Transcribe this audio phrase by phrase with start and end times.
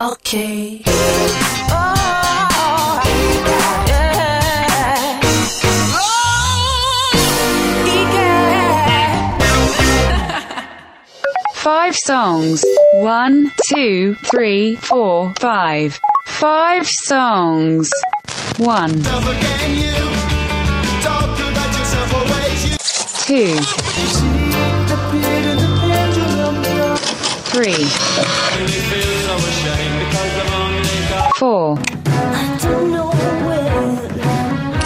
[0.00, 0.82] Okay.
[11.54, 12.64] Five songs.
[12.92, 15.98] One, two, three, four, five.
[16.26, 17.90] Five songs.
[18.58, 19.02] One,
[23.26, 23.58] two,
[27.50, 29.17] three,
[31.38, 31.76] four,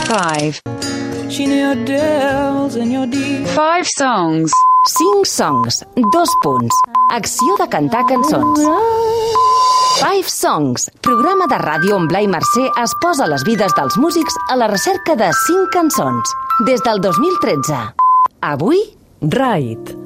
[0.06, 0.60] five.
[3.54, 4.52] Five songs.
[4.84, 6.74] 5 songs, dos punts.
[7.12, 8.60] Acció de cantar cançons.
[10.02, 14.56] Five Songs, programa de ràdio on Blai Mercè es posa les vides dels músics a
[14.58, 16.34] la recerca de 5 cançons.
[16.66, 17.78] Des del 2013.
[18.40, 18.82] Avui,
[19.22, 20.01] Right.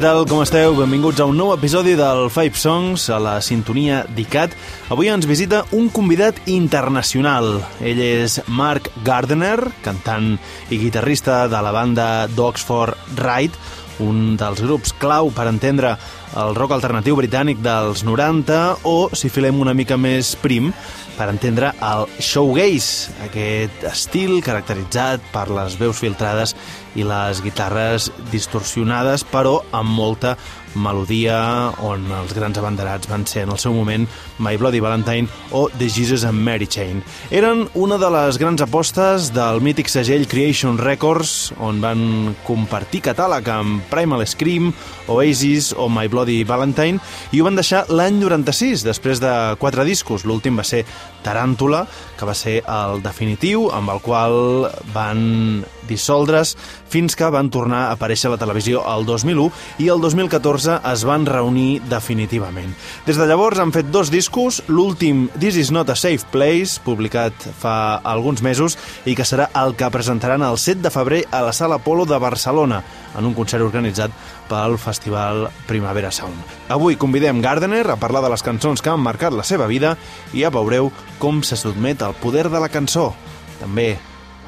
[0.00, 0.72] Tal, com esteu?
[0.78, 4.54] Benvinguts a un nou episodi del Five Songs, a la sintonia d'ICAT.
[4.94, 7.58] Avui ens visita un convidat internacional.
[7.84, 10.30] Ell és Mark Gardner, cantant
[10.72, 13.60] i guitarrista de la banda d'Oxford Ride,
[14.00, 15.92] un dels grups clau per entendre
[16.40, 20.72] el rock alternatiu britànic dels 90 o, si filem una mica més prim,
[21.20, 26.54] per entendre el showgaze, aquest estil caracteritzat per les veus filtrades
[26.98, 30.36] i les guitarres distorsionades, però amb molta
[30.74, 34.06] melodia, on els grans abanderats van ser en el seu moment
[34.38, 37.02] My Bloody Valentine o The Jesus and Mary Chain.
[37.30, 43.50] Eren una de les grans apostes del mític segell Creation Records, on van compartir catàleg
[43.50, 44.70] amb Primal Scream,
[45.10, 47.00] Oasis o My Bloody Valentine,
[47.32, 50.26] i ho van deixar l'any 96, després de quatre discos.
[50.28, 50.84] L'últim va ser
[51.24, 51.84] Taràntula,
[52.16, 56.54] que va ser el definitiu, amb el qual van dissoldre's
[56.90, 61.04] fins que van tornar a aparèixer a la televisió el 2001 i el 2014 es
[61.06, 62.74] van reunir definitivament.
[63.06, 67.32] Des de llavors han fet dos discos, l'últim This is not a safe place, publicat
[67.60, 71.54] fa alguns mesos i que serà el que presentaran el 7 de febrer a la
[71.54, 72.82] Sala Polo de Barcelona
[73.18, 74.14] en un concert organitzat
[74.50, 76.38] pel Festival Primavera Sound.
[76.68, 79.96] Avui convidem Gardner a parlar de les cançons que han marcat la seva vida
[80.34, 80.90] i ja veureu
[81.22, 83.12] com se sotmet al poder de la cançó.
[83.60, 83.92] També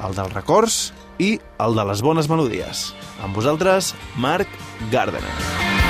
[0.03, 2.91] el dels records i el de les bones melodies.
[3.23, 4.49] Amb vosaltres, Marc
[4.91, 5.82] Gardner.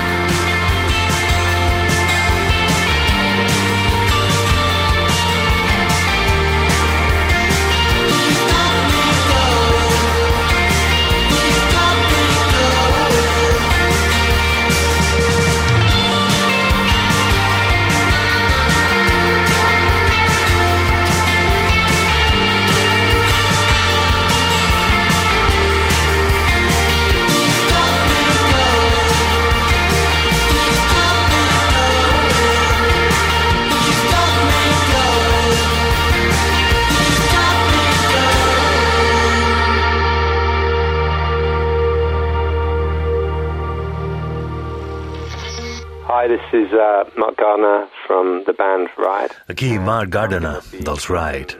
[46.74, 49.32] Uh, Mark Gardner from the band Ride.
[49.48, 51.60] Aquí Mark Gardner, dels Ride.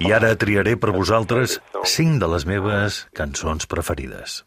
[0.00, 4.40] I ara triaré per vosaltres cinc de les meves cançons preferides.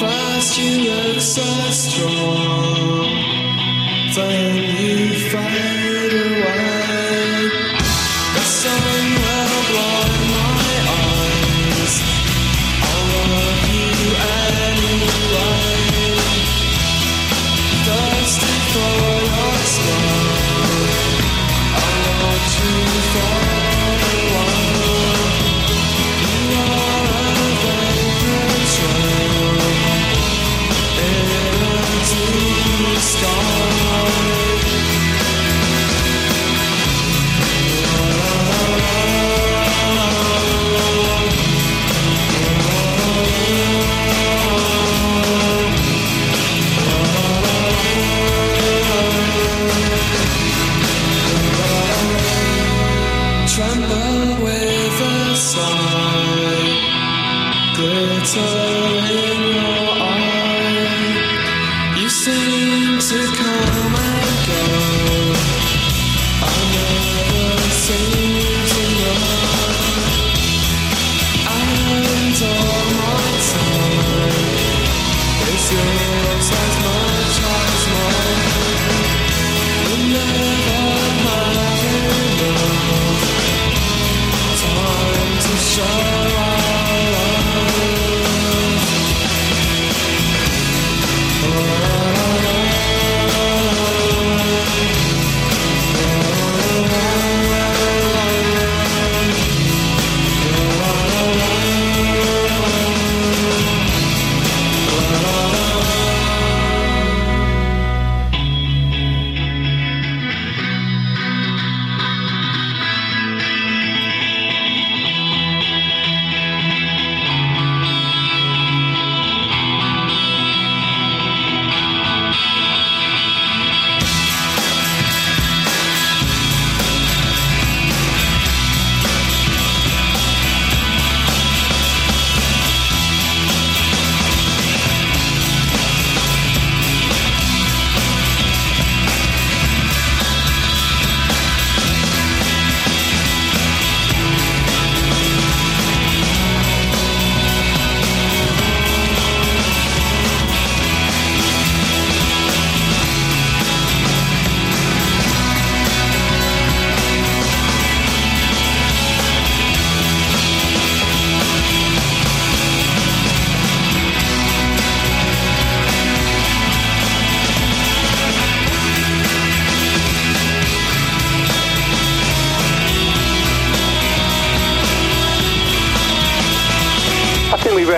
[0.00, 1.48] First you look so
[1.82, 3.08] strong,
[4.14, 5.73] then you fade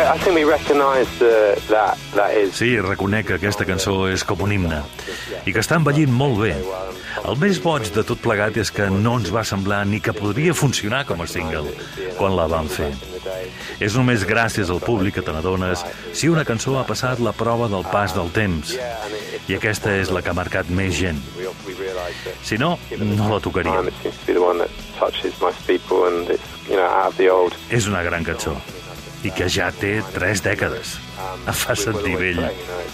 [0.07, 3.35] I think we re- I think we recognise the, that that is Sí, reconec que
[3.35, 4.83] aquesta cançó és com un himne
[5.47, 6.53] i que està envellint molt bé.
[7.27, 10.55] El més boig de tot plegat és que no ens va semblar ni que podria
[10.55, 11.73] funcionar com a single
[12.19, 12.93] quan la vam fer.
[13.83, 15.83] És només gràcies al públic que te n'adones
[16.13, 18.77] si una cançó ha passat la prova del pas del temps.
[19.49, 21.19] I aquesta és la que ha marcat més gent.
[22.47, 23.91] Si no, no la tocaríem.
[27.71, 28.57] És una gran cançó
[29.27, 30.97] i que ja té tres dècades.
[31.47, 32.43] Em fa sentir vell,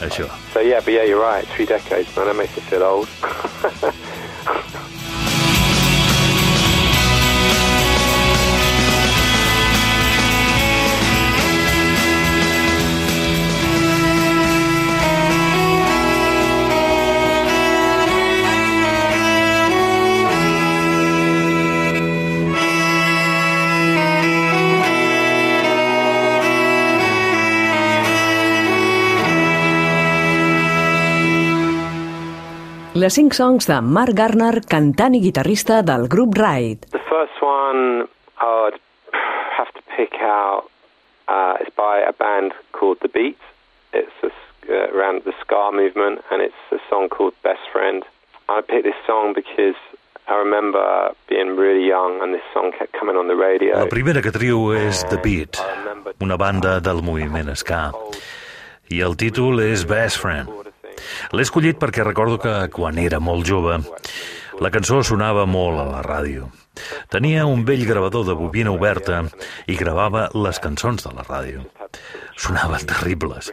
[0.05, 0.29] això.
[0.55, 1.47] So yeah, but yeah, you're right.
[1.57, 2.27] Three decades, man.
[2.27, 3.09] That makes me feel old.
[33.03, 36.87] Les 5 songs de Mark Garner, cantant i guitarrista del grup Ride.
[36.93, 38.07] the first one
[38.41, 38.79] I would
[39.59, 40.65] have to pick out
[41.29, 43.39] uh, is by a band called The Beat.
[43.93, 48.05] It's a, s- uh, around the ska movement, and it's a song called Best Friend.
[48.49, 49.79] I picked this song because
[50.29, 50.85] I remember
[51.29, 53.79] being really young, and this song kept coming on the radio.
[53.79, 55.59] La primera que trio és The Beat,
[56.21, 57.91] una banda del moviment ska.
[58.91, 60.62] I el títol és Best Friend.
[61.33, 63.81] L'he escollit perquè recordo que quan era molt jove
[64.61, 66.51] la cançó sonava molt a la ràdio.
[67.13, 69.23] Tenia un vell gravador de bobina oberta
[69.67, 71.65] i gravava les cançons de la ràdio.
[72.37, 73.51] Sonaven terribles.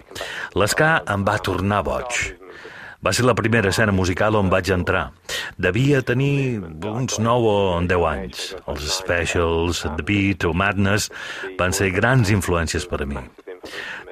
[0.59, 2.19] L'esca em va tornar boig.
[3.01, 5.05] Va ser la primera escena musical on vaig entrar.
[5.57, 8.47] Devia tenir uns 9 o 10 anys.
[8.67, 11.07] Els Specials, The Beat o Madness
[11.59, 13.23] van ser grans influències per a mi.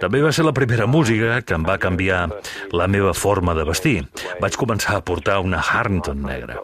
[0.02, 2.28] També va ser la primera música que em va canviar
[2.72, 3.98] la meva forma de vestir.
[4.42, 6.62] Vaig començar a portar una Harrington negra.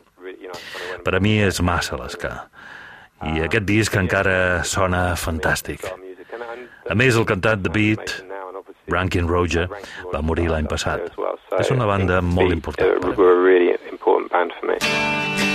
[1.03, 2.33] Per a mi és massa l'esca.
[3.23, 5.85] I aquest disc encara sona fantàstic.
[6.89, 8.11] A més, el cantant de Beat,
[8.91, 9.69] Rankin Roger,
[10.11, 11.07] va morir l'any passat.
[11.59, 13.15] És una banda molt important per a
[14.67, 15.52] mi.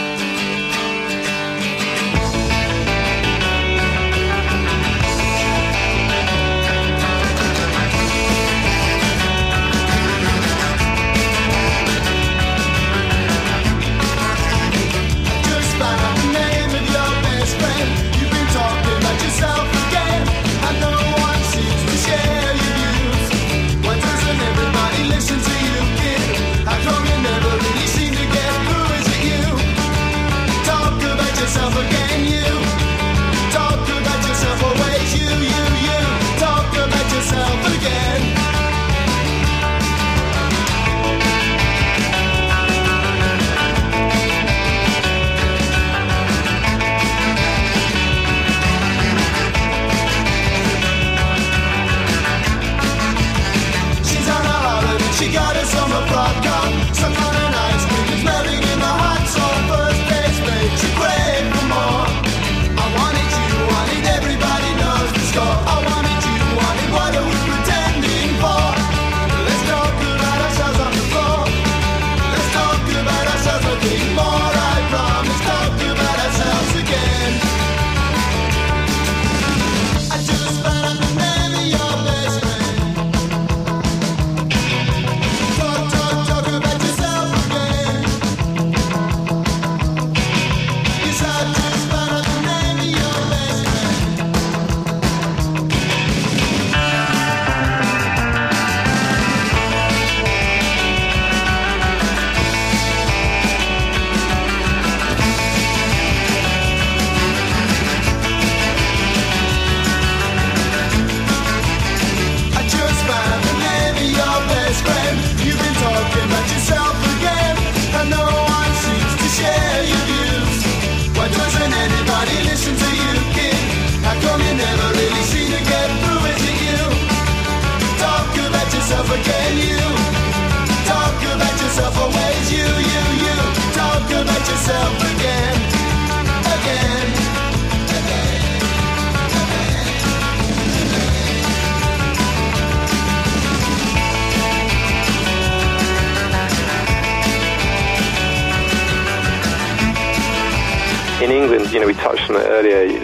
[151.38, 152.82] England, you know, we touched on it earlier.
[152.84, 152.98] You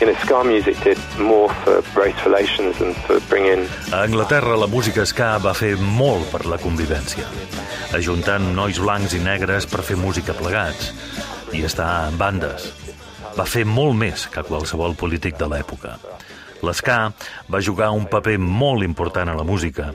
[0.00, 4.66] you know, ska music did more for race relations and for bringing A Anglaterra la
[4.66, 7.24] música ska va fer molt per la convivència,
[7.96, 10.92] ajuntant nois blancs i negres per fer música plegats
[11.56, 12.68] i estar en bandes.
[13.36, 15.96] Va fer molt més que qualsevol polític de l'època.
[16.64, 17.12] L'esca
[17.52, 19.92] va jugar un paper molt important a la música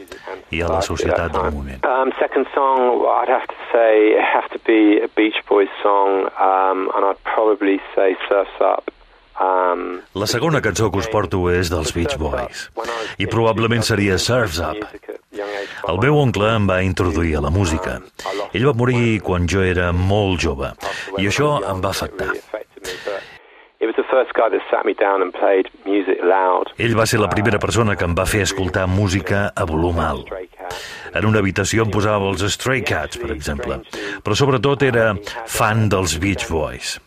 [0.52, 1.86] i a la societat del moment.
[1.86, 5.61] Um, second song, I'd have to say, have to be a Beach Boys
[5.92, 8.92] song, um, and I'd probably say Surf's Up.
[9.42, 12.68] Um, La segona cançó que us porto és dels Beach Boys
[13.18, 14.78] i probablement seria Surf's Up.
[15.90, 17.98] El meu oncle em va introduir a la música.
[18.54, 20.74] Ell va morir quan jo era molt jove
[21.18, 22.30] i això em va afectar.
[26.78, 30.30] Ell va ser la primera persona que em va fer escoltar música a volum alt.
[31.14, 33.82] En una habitació em posava els Stray Cats, per exemple,
[34.24, 35.12] però sobretot era
[35.50, 37.00] fan dels Beach Boys.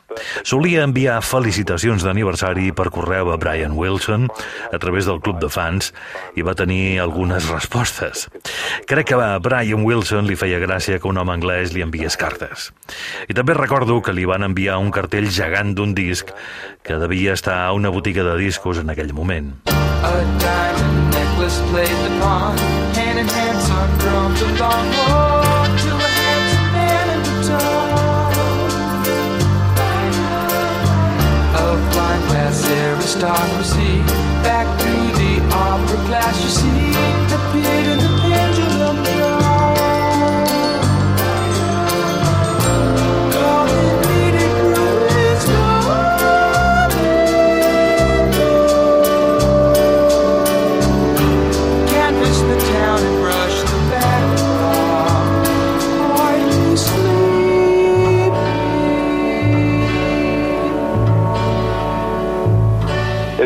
[0.47, 4.28] Solia enviar felicitacions d'aniversari per correu a Brian Wilson
[4.71, 5.90] a través del club de fans
[6.38, 8.28] i va tenir algunes respostes.
[8.87, 12.71] Crec que a Brian Wilson li feia gràcia que un home anglès li enviés cartes.
[13.28, 16.30] I també recordo que li van enviar un cartell gegant d'un disc
[16.85, 19.56] que devia estar a una botiga de discos en aquell moment.
[19.66, 20.93] A
[21.44, 22.56] necklace played the pawn,
[22.94, 24.86] hand in hand, son drums along.
[24.94, 27.22] Oh, to a handsome man in
[32.28, 33.98] class aristocracy,
[34.42, 37.13] back through the opera glass, you see,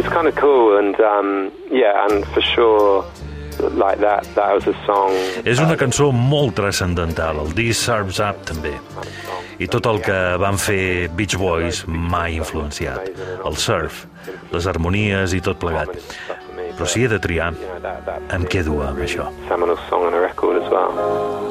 [0.08, 3.04] It was kind of cool, and um, yeah, and for sure,
[3.76, 5.12] like that, that was a song.
[5.44, 8.72] És una cançó molt transcendental, el disc Surf's Up també.
[9.60, 13.10] I tot el que van fer Beach Boys m'ha influenciat.
[13.44, 14.06] El surf,
[14.54, 15.92] les harmonies i tot plegat.
[16.78, 17.50] Però si he de triar,
[18.32, 19.28] em quedo amb això.
[19.52, 20.96] Seminal song on a record as well.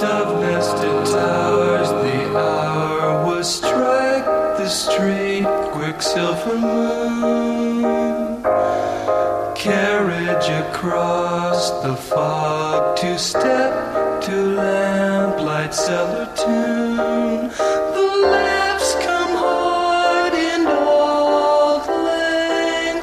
[0.02, 4.26] Dove nested towers, the hour was strike
[4.58, 5.46] the straight
[5.78, 7.67] quicksilver moon.
[9.58, 17.50] Carriage across the fog to step to lamplight cellar tune.
[17.50, 23.02] The laughs come hard in old lang.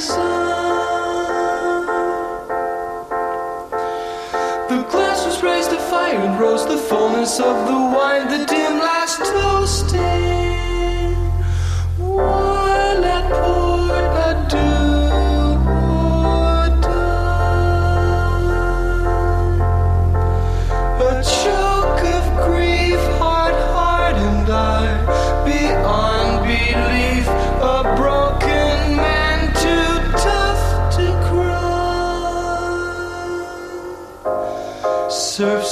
[4.68, 8.78] The glass was raised to fire and rose the fullness of the wine, the dim
[8.78, 10.33] last toasting.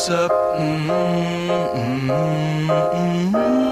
[0.08, 0.88] Up, mm,
[1.74, 2.08] mm,
[2.92, 3.71] mm,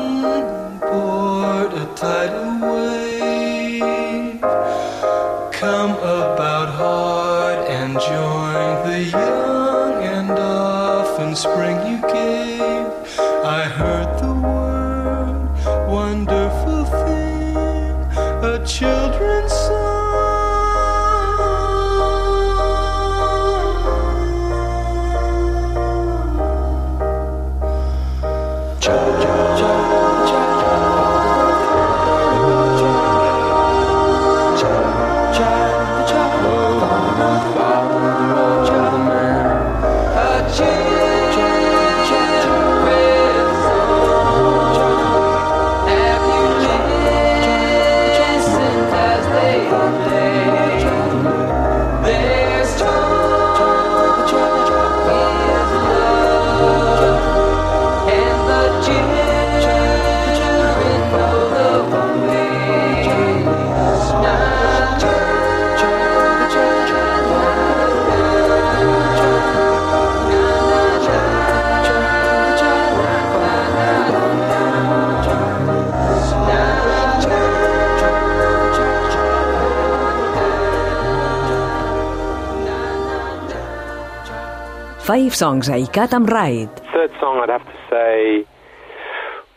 [85.11, 86.71] Five Songs a ICAT amb Ride.
[86.93, 88.47] Third song, I'd have to say,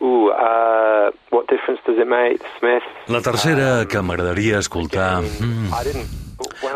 [0.02, 2.40] Ooh, uh, what difference does it make?
[2.40, 2.90] The Smiths.
[3.06, 5.22] La tercera que m'agradaria escoltar...
[5.22, 6.04] Mm, I I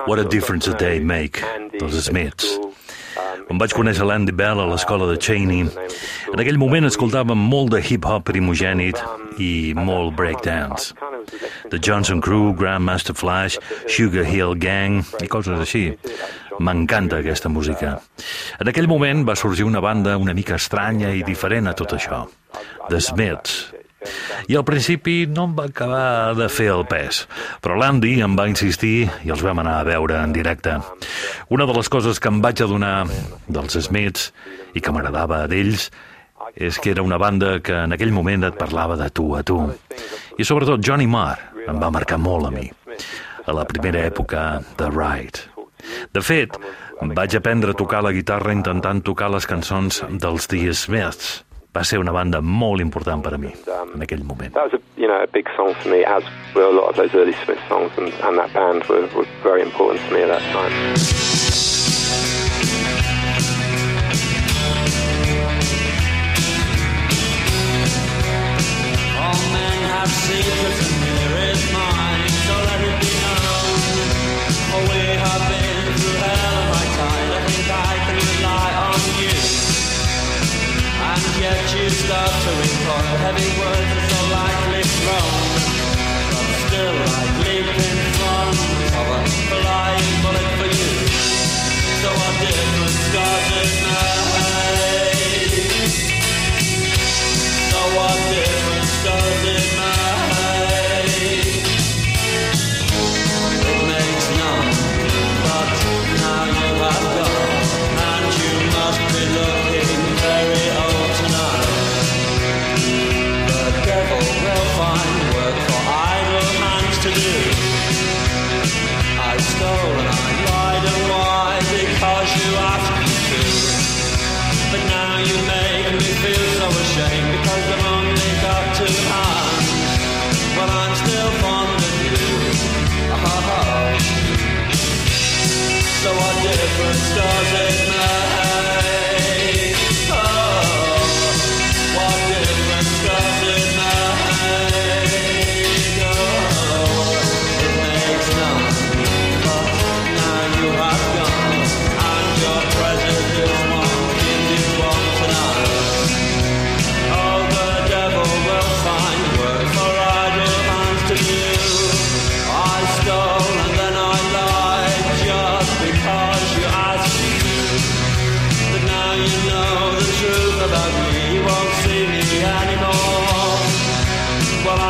[0.06, 2.54] What a difference a got day make, dels Smiths.
[2.54, 2.70] school,
[3.18, 5.66] um, Quan vaig conèixer l'Andy Bell a l'escola de Cheney,
[6.32, 9.00] en aquell moment escoltàvem molt de hip-hop primogènit
[9.42, 10.94] i molt breakdance.
[11.72, 15.88] The Johnson Crew, Grandmaster Flash, Sugar Hill Gang i coses així.
[16.59, 17.97] M'encanta aquesta música.
[18.59, 22.25] En aquell moment va sorgir una banda una mica estranya i diferent a tot això.
[22.88, 23.79] The Smiths.
[24.49, 27.25] I al principi no em va acabar de fer el pes,
[27.62, 30.77] però l'Andy em va insistir i els vam anar a veure en directe.
[31.51, 33.09] Una de les coses que em vaig adonar
[33.49, 34.31] dels Smiths
[34.75, 35.90] i que m'agradava d'ells
[36.55, 39.61] és que era una banda que en aquell moment et parlava de tu a tu.
[40.38, 42.71] I sobretot Johnny Marr em va marcar molt a mi,
[43.44, 45.58] a la primera època de Ride.
[46.12, 46.56] De fet,
[47.00, 51.44] vaig aprendre a tocar la guitarra intentant tocar les cançons dels The Smiths.
[51.76, 53.52] Va ser una banda molt important per a mi
[53.94, 54.54] en aquell moment.
[54.54, 56.96] That was a you know a big song for me, as were a lot of
[56.96, 60.28] those early Smith songs, and, and that band were, were very important to me at
[60.28, 61.77] that time.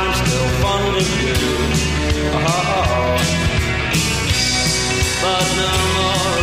[0.09, 1.35] I'm still fond of you.
[2.33, 3.18] Oh,
[5.21, 6.38] but no more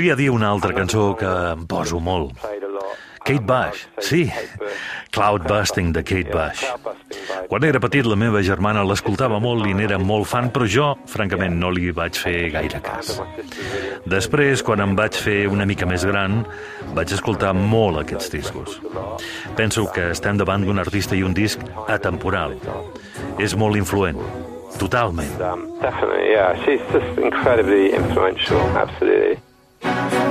[0.00, 2.30] Podria dir una altra cançó que em poso molt.
[3.20, 4.22] Kate Bush, sí.
[5.12, 6.62] Cloud Busting de Kate Bush.
[7.50, 11.58] Quan era petit, la meva germana l'escoltava molt i n'era molt fan, però jo, francament,
[11.60, 13.10] no li vaig fer gaire cas.
[14.08, 16.46] Després, quan em vaig fer una mica més gran,
[16.96, 18.80] vaig escoltar molt aquests discos.
[19.60, 21.60] Penso que estem davant d'un artista i un disc
[21.92, 22.56] atemporal.
[23.36, 24.24] És molt influent.
[24.80, 25.36] Totalment.
[25.44, 26.56] Um, definitely, yeah.
[26.64, 29.36] She's just incredibly influential, absolutely.
[29.80, 30.29] But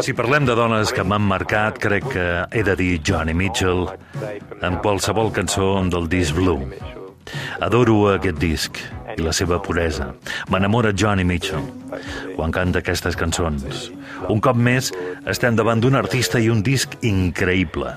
[0.00, 3.86] Si parlem de dones que m'han marcat, crec que he de dir Johnny Mitchell
[4.62, 6.70] en qualsevol cançó del disc Blue.
[7.60, 8.80] Adoro aquest disc
[9.16, 10.10] i la seva puresa.
[10.50, 11.66] M'enamora Johnny Mitchell
[12.36, 13.90] quan canta aquestes cançons.
[14.32, 14.90] Un cop més,
[15.28, 17.94] estem davant d'un artista i un disc increïble.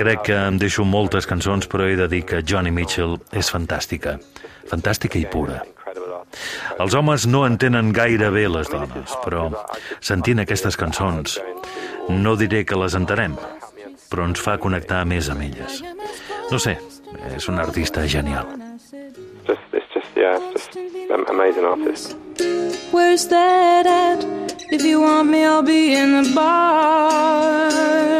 [0.00, 4.18] Crec que em deixo moltes cançons, però he de dir que Johnny Mitchell és fantàstica.
[4.70, 5.62] Fantàstica i pura.
[6.80, 9.48] Els homes no entenen gaire bé les dones, però
[10.00, 11.38] sentint aquestes cançons,
[12.08, 13.36] no diré que les entenem,
[14.10, 15.80] però ens fa connectar més amb elles.
[16.50, 16.76] No sé,
[17.34, 18.46] és un artista genial.
[19.46, 22.16] Just, it's just, yeah, it's just an amazing artist.
[22.92, 24.24] Where's that at?
[24.70, 28.13] If you want me, I'll be in the bar.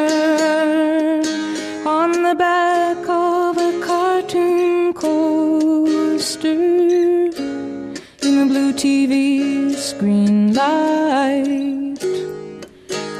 [8.84, 11.96] TV screen light.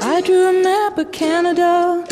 [0.03, 2.04] I drew a map of Canada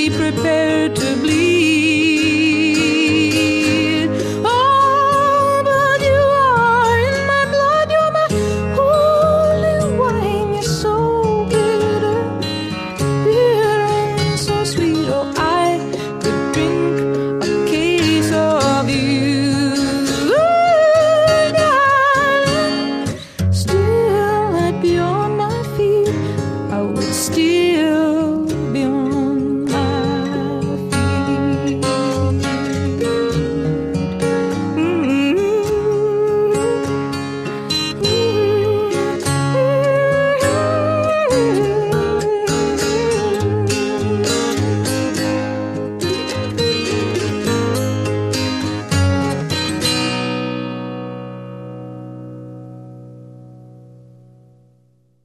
[0.00, 1.49] be prepared to bleed.